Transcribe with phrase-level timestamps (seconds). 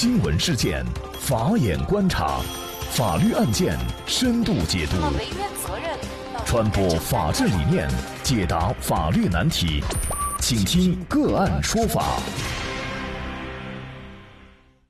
[0.00, 0.82] 新闻事件，
[1.20, 2.40] 法眼观察，
[2.90, 4.96] 法律案件深度解读，
[6.46, 7.86] 传播法治理念，
[8.22, 9.84] 解答法律难题，
[10.40, 12.18] 请听个案说法。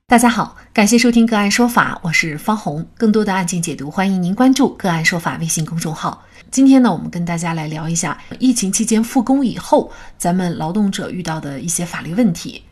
[0.07, 2.87] 大家好，感谢收听个案说法，我是方红。
[2.95, 6.23] 更多的案件解读，欢迎您关注个案说法微信公众号。
[6.49, 12.63] 今天呢，我们跟大家来聊一下疫情期间复工以后，咱们劳动者遇到的一些法律问题。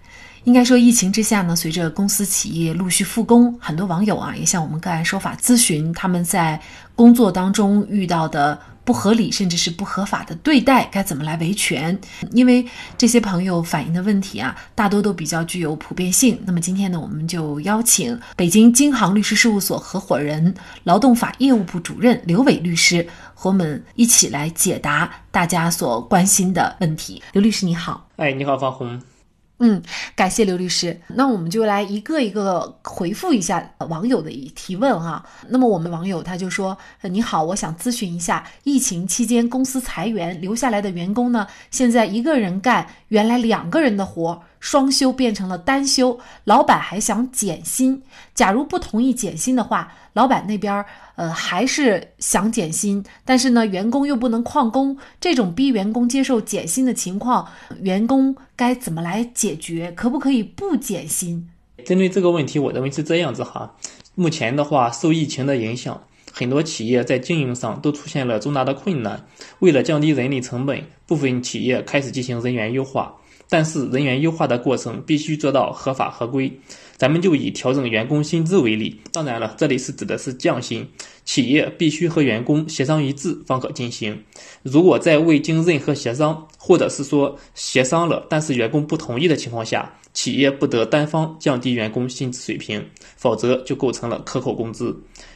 [0.45, 6.59] 应该说，疫情之下呢，随着公司企业陆续复工，很多网友啊也向我们个案说法咨询他们在
[6.95, 11.99] 工作当中遇到的不合理甚至是不合法的对待，该怎么来维权？
[12.31, 12.65] 因为
[12.97, 16.39] 这些朋友反映的问题啊，大多都比较具有普遍性。
[16.45, 27.21] 那么今天呢，我们就邀请北京京航律师事务所合伙人、劳动法业务部主任刘伟律师和我们一起来解答大家所关心的问题。
[27.33, 28.99] 刘律师你好，哎，你好，方红。
[29.59, 29.81] 嗯，
[30.15, 30.99] 感谢刘律师。
[31.07, 35.23] 那我们就来一个一个回复一下网友的一提问哈。
[35.49, 48.01] 那么我们网友他就说：“你好，我想咨询一下，疫情期间公司裁员留下来的员工呢，现在一个人干原来两个人的活。”双休变成了单休，老板还想减薪。
[48.33, 57.47] 假如不同意减薪的话，老板那边呃还是想减薪，但是呢，员工又不能旷工，这种逼员工接受减薪的情况，
[57.81, 59.91] 员工该怎么来解决？
[59.95, 61.49] 可不可以不减薪？
[61.85, 63.75] 针对这个问题，我认为是这样子哈。
[64.15, 69.25] 目前的话，受疫情的影响，很多企业在经营上都出现了重大的困难。
[69.59, 73.15] 为了降低人力成本，部分企业开始进行人员优化。
[73.49, 76.51] 但是人员优化的过程必须做到合法合规。
[76.95, 80.85] 咱们就以调整员工薪资为例，当然了，这里是指的是降薪，
[81.23, 84.21] 企业必须和员工协商一致方可进行。
[84.63, 94.93] 如果在未经任何协商，或者是说协商了，但是员工不同意的情况下，企业不得单方降低员工薪资水平，否则就构成了克扣工资。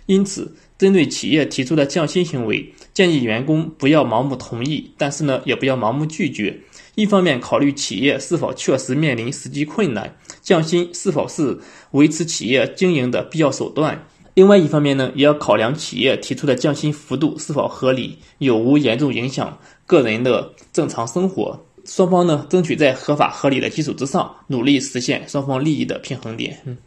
[0.07, 6.59] 因此，针对企业提出的降薪行为，建议员工不要盲目同意，但是呢，也不要盲目拒绝。
[6.95, 11.57] 一方面考虑企业是否确实面临实际困难，降薪是否是
[11.91, 13.95] 维持企业经营的必要手段；
[14.35, 21.65] 另外一方面呢，也要考量企业提出的降薪幅度是否合理，有无严重影响个人的正常生活。
[21.85, 26.77] 双方呢，争取在合法合理的基础之上，努力实现双方利益的平衡点。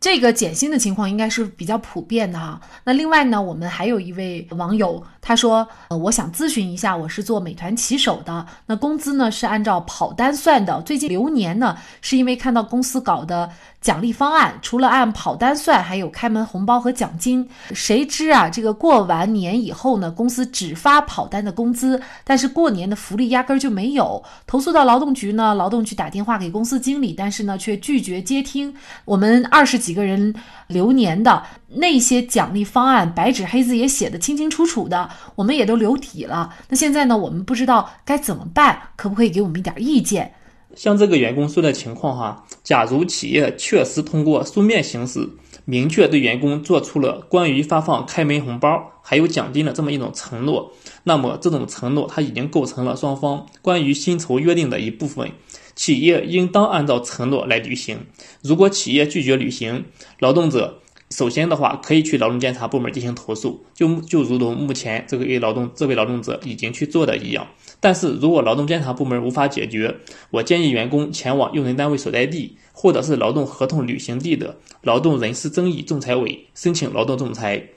[0.00, 2.58] 这个减薪的情况应该是比较普遍的哈。
[2.84, 10.80] 那另外呢，我们还有一位网友，他说：“呃，我想咨询一下，我是做美团骑手的，那工资呢是按照跑单算的。
[10.82, 13.50] 最近流年呢，是因为看到公司搞的。”
[13.80, 17.48] 奖励方案除了按跑单算，还有开门红包和奖金。
[17.72, 24.22] 谁知啊，这个过完年以后呢，公司只发跑单的工资，但是过年的福利压根儿就没有。
[24.46, 28.74] 投诉到劳动局呢，劳动局打电话给公司经理，但是呢却拒绝接听。
[29.06, 30.32] 我们二十几几个人
[30.68, 36.54] 留年的那些奖励方案，白纸黑字也写的清清楚楚的，我们也都留底了。
[36.68, 40.32] 那现在呢，我们不知道该怎么办，可不可以给我们一点意见？
[40.76, 45.28] 像这个员工说的情况哈，假如企业确实通过书面形式
[45.64, 55.32] 明确对员工做出了关于发放开门红包还有奖金的这么一种承诺，那么这种承诺它已经构成了双方关于薪酬约定的一部分，
[55.80, 58.00] 企业应当按照承诺来履行。
[58.42, 59.86] 如果企业拒绝履行，
[60.18, 60.82] 劳动者。
[61.08, 67.48] 首先的话，可以去劳动监察部门进行投诉，就就如同目前这个位劳动这位劳动者已经去做的一样。
[67.80, 69.96] 但是如果劳动监察部门无法解决，
[70.28, 77.70] 我建议员工前往用人单位所在地，或者是劳动合同履行地的劳动人事争议仲裁委申请劳动仲裁。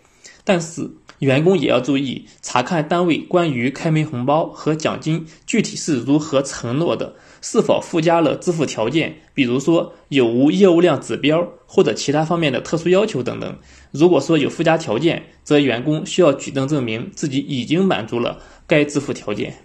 [0.44, 7.16] 但是员工也要注意查看单位关于开门红包和奖金具体是如何承诺的。
[7.44, 9.14] 是否附加了支付条件？
[9.34, 13.60] 比如说有无业务量指标或者其他方面的特殊要求等等。
[13.92, 19.63] 如果说有附加条件，则员工需要举证证明自己已经满足了该支付条件。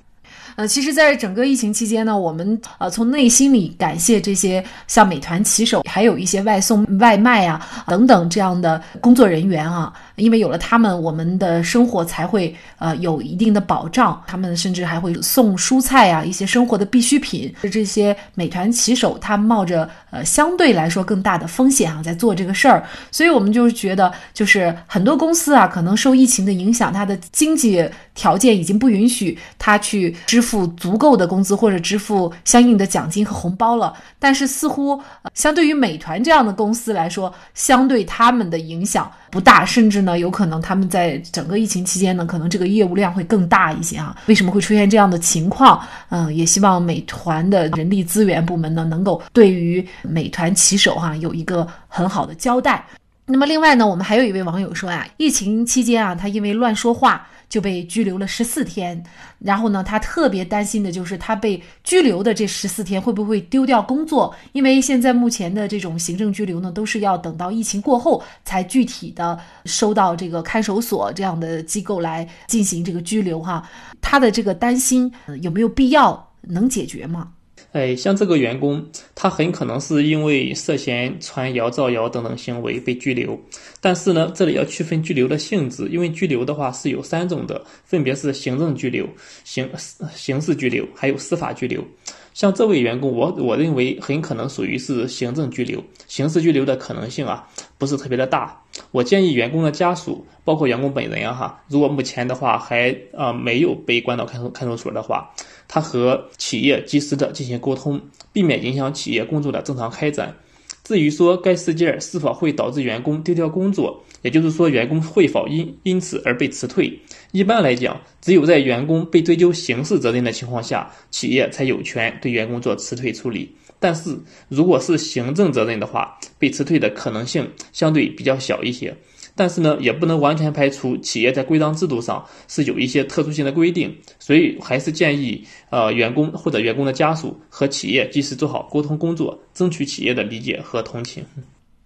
[0.58, 14.20] 呃，其实，在整个疫情期间呢，我们呃从内心里感谢这些像美团骑手，还有一些外送外卖啊等等这样的工作人员啊，因为有了他们，我们的生活才会呃有一定的保障。
[14.26, 17.55] 他们甚至还会送蔬菜啊，一些生活的必需品。
[17.70, 22.84] 这些美团骑手，他冒着呃相对来说更大的风险啊，在做这个事儿。
[23.12, 30.47] 所以我们就是觉得，就是很多公司啊，可能受疫情的影响，它的经济条件已经不允许他去支付。
[30.48, 33.92] 付足够的工资或者支付相应的奖金和红包了。
[34.18, 35.00] 但是似乎
[35.34, 44.16] 相对于美团这样的公司来说，相对他们的影响不大，甚至呢有可能他们在整个疫情期间呢，可能这个业务量会更大一些啊。
[44.26, 45.80] 为什么会出现这样的情况？
[46.08, 52.84] 嗯，也希望美团的人力资源部门呢能够对于美团骑手哈有一个很好的交代。
[53.30, 59.04] 那么另外呢，我们还有一位网友说呀，疫情期间啊，他因为乱说话就被拘留了十四天。
[59.38, 64.34] 然后呢，他特别担心的就是他被拘留的这十四天会不会丢掉工作？
[64.52, 73.62] 因为现在目前的这种行政拘留呢，都是要等到疫情过后才具体的收到这个看守所这样的机构来进行这个拘留哈。
[74.00, 76.26] 他的这个担心有没有必要？
[76.42, 77.28] 能解决吗？
[77.73, 78.82] 哎，像这个员工，
[79.15, 83.38] 他很可能是因为涉嫌传谣造谣等等行为被拘留。
[83.79, 89.06] 但是呢，这里要区分拘留的性质，因为拘留的话是有三种的，分别是行政拘留、
[89.44, 89.69] 刑
[90.15, 91.85] 刑事拘留，还有司法拘留。
[92.32, 98.59] 像这位员工，我我认为很可能属于是行政拘留，刑事拘留的可能性啊不是特别的大。
[98.93, 105.29] 我建议员工的家属，包括员工本人啊哈，如果目前的话还啊没有被关到看守看守所的话。
[105.69, 108.00] 他和企业及时的进行沟通，
[108.32, 110.35] 避免影响企业工作的正常开展。
[110.82, 116.99] 至于说该事件是否会导致员工丢掉工作，也就是说员工会否因因此而被辞退，
[117.31, 123.55] 一般来讲，只有在员工被追究刑事责任的情况下，企业才有权对员工做辞退处理。
[123.79, 124.19] 但是
[124.49, 128.97] 如果是行政责任的话，被辞退的可能性相对比较小一些。
[129.38, 141.25] 但是呢，也不能完全排除企业在规章制度上是有一些特殊性的规定，所以还是建议呃员工或者员工的家属和企业及时做好沟通工作，争取企业的理解和同情。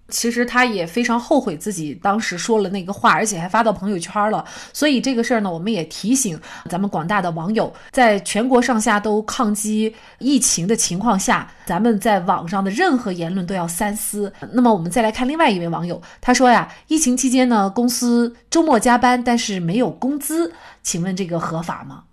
[0.09, 4.45] 其实他也非常后悔自己当时说了那个话，而且还发到朋友圈了。
[4.73, 6.39] 所以这个事儿呢，我们也提醒
[6.69, 14.33] 咱们广大的网友，在全国上下都抗击疫情的情况下，咱们在网上的任何言论都要三思。
[14.53, 20.53] 那么我们再来看另外一位网友，他说呀，疫情期间呢，公司周末加班，但是没有工资，
[20.83, 22.05] 请问这个合法吗？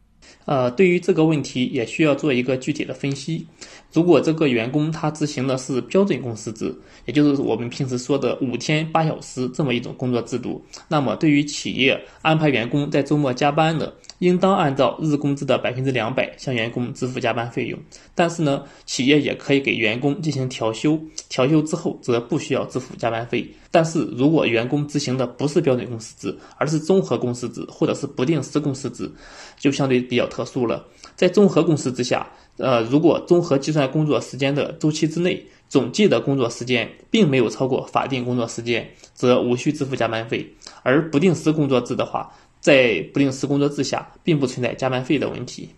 [0.49, 3.45] 呃，对于这个问题，也需要做一个具体的分析。
[3.93, 6.75] 如果这个员工他执行的是标准工时制，
[7.05, 17.79] 也就是我们平时说的五天八小时这么一种工作制度，那么对于企业安排员工在周末加班的，应当按照日工资的百分之两百向员工支付加班费用。
[18.13, 23.49] 但是呢，企业也可以给员工进行调休，调休之后则不需要支付加班费。
[23.71, 29.11] 但是如果员工执行的不是标准工时制，而是综合工时制或者是不定时工时制，
[29.57, 30.85] 就相对比较特殊了。
[31.15, 32.27] 在综合工时之下。
[32.61, 40.45] 呃，如果综合计算工作时间的周期之内，总计的工作时间并没有超过法定工作时间，则无需支付加班费。
[40.83, 45.69] 而不定时工作制的话，在不定时工作制下，并不存在加班费的问题。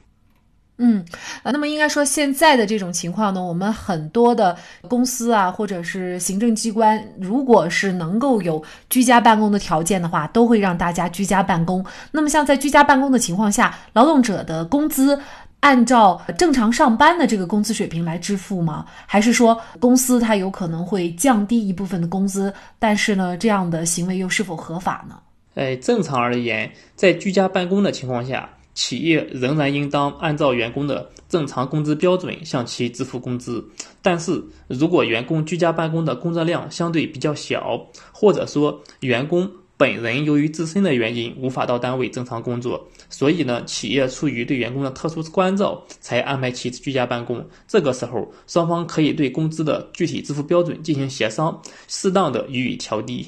[0.77, 1.05] 嗯，
[1.43, 4.57] 啊那么应该说现在的这种情况呢，我们很多的
[4.87, 11.85] 公司啊，或者是行政机关，如果是能够有居家办公的条件的话，都会让大家居家办公。
[12.11, 15.19] 那么像在居家办公的情况下，劳动者的工资。
[15.59, 18.83] 按照正常上班的这个工资水平来支付吗？
[19.05, 22.51] 还是说公司它有可能会降低一部分的工资？
[22.79, 25.15] 但是呢，这样的行为又是否合法呢？
[25.53, 33.63] 哎，正常而言，在居家办公的情况下，企业仍然应当按照员工的正常工资标准向其支付工资。
[34.01, 47.45] 但是如果员工居家办公的工作量相对比较小，或者说员工本人由于自身的原因无法到单位正常工作，所以呢，企业出于对员工的特殊关照，才安排其居家办公。
[47.67, 53.27] 这个时候，双方可以对工资的具体支付标准进行协商，适当的予以调低。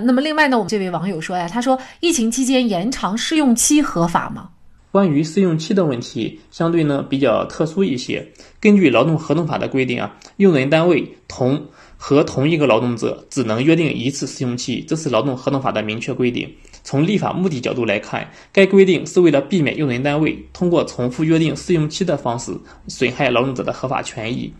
[0.00, 4.50] 那么，另外呢，我们这位网友说呀，他说，疫情期间延长试用期合法吗？
[4.90, 8.26] 关于试用期的问题，相对呢比较特殊一些。
[8.58, 11.66] 根据劳动合同法的规定啊，用人单位同。
[12.00, 16.48] 和同一个劳动者只能约定一次试用期，这是劳动合同法的明确规定。
[16.84, 24.54] 从立法目的角度来看，该规定是为了避免用人单位通过重复约定试用期的方式损害劳动者的合法权益。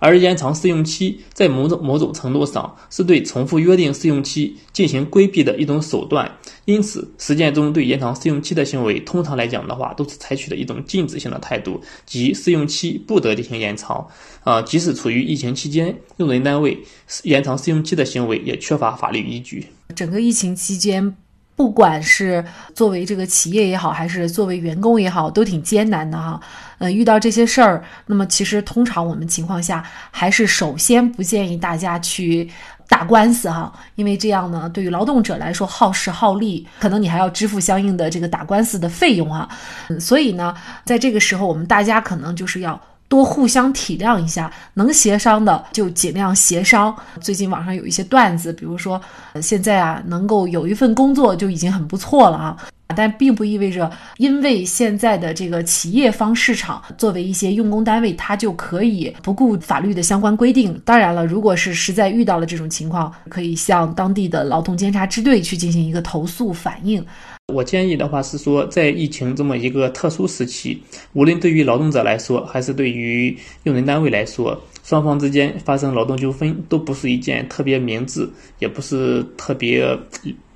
[0.00, 6.28] 而延长试用期，在某种某种程度上是对重复约定试用期进行规避的一种手段。
[6.64, 14.06] 因此，实践中对延长试用期的行为，通常来讲的话，都是采取的一种禁止性的态度，即试用期不得进行延长。
[14.42, 16.78] 啊，即使处于疫情期间，用人单位
[17.24, 19.66] 延长试用期的行为也缺乏法律依据。
[19.94, 21.14] 整个疫情期间。
[21.60, 22.42] 不管是
[22.74, 26.40] 作为这个企业也好，还是作为员工也好，都挺艰难的哈。
[26.78, 32.50] 呃，遇到这些事儿，那么其实通常我们情况下，还是首先不建议大家去
[32.88, 39.46] 打官司哈，因为这样呢，对于劳动者来说耗时耗力，可能你还要支付相应的这个打官司的费用啊。
[39.90, 40.54] 嗯，所以呢，
[40.86, 42.80] 在这个时候，我们大家可能就是要。
[43.10, 46.96] 多互相体谅一下，能协商的就尽量协商。
[47.20, 48.98] 最近网上有一些段子，比如说，
[49.42, 52.56] 现在啊，能够有一份工作就已经很不错了啊。
[52.96, 60.80] 但并不意味着，因为现在的这个企业方市场作为一些用工单位，它就可以不顾法律的相关规定。
[60.84, 67.04] 当然了，如果是实在遇到了这种情况，可以向当地的劳动监察支队去进行一个投诉反映。
[67.50, 70.80] 我建议的话是说，在疫情这么一个特殊时期，
[71.12, 78.28] 无论对于劳动者来说，还是对于用人单位来说，双方之间发生劳动纠纷都不是一件特别明智，
[78.58, 79.98] 也不是特别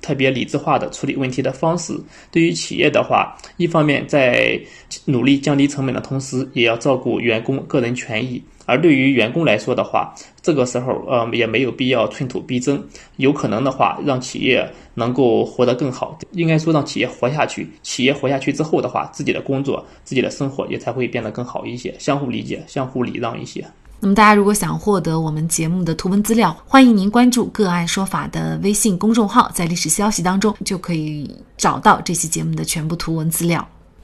[0.01, 1.93] 特别理智化的处理问题的方式。
[2.31, 4.59] 对于企业的话，一方面在
[5.05, 8.41] 努力降低成本的同时，也要照顾员工个人权益。
[8.65, 12.83] 而对于员工来说的话，这个时候呃也没有必要寸土必争，
[13.17, 17.69] 有可能的话让企业能够活得更好，应该说让企业活下去。
[17.83, 23.65] 企业活下去之后的话，自己的工作、自己的生活也才会变得更好一些，相互理解、相互礼让一些。
[24.01, 33.67] 那么大家如果想获得我们节目的图文资料，欢迎您关注“个案说法”的微信公众号，在历史消息当中就可以找到这期节目的全部图文资料。